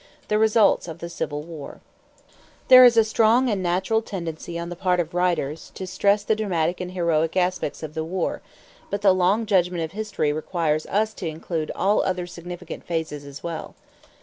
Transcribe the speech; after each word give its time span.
THE 0.29 0.39
RESULTS 0.39 0.87
OF 0.87 0.97
THE 0.97 1.09
CIVIL 1.11 1.43
WAR 1.43 1.79
There 2.69 2.83
is 2.83 2.97
a 2.97 3.03
strong 3.03 3.51
and 3.51 3.61
natural 3.61 4.01
tendency 4.01 4.57
on 4.57 4.69
the 4.69 4.75
part 4.75 4.99
of 4.99 5.13
writers 5.13 5.71
to 5.75 5.85
stress 5.85 6.23
the 6.23 6.35
dramatic 6.35 6.81
and 6.81 6.93
heroic 6.93 7.37
aspects 7.37 7.83
of 7.83 7.95
war; 7.95 8.41
but 8.89 9.03
the 9.03 9.13
long 9.13 9.45
judgment 9.45 9.83
of 9.83 9.91
history 9.91 10.33
requires 10.33 10.87
us 10.87 11.13
to 11.13 11.27
include 11.27 11.69
all 11.75 12.01
other 12.01 12.25
significant 12.25 12.83
phases 12.83 13.23
as 13.23 13.43
well. 13.43 13.75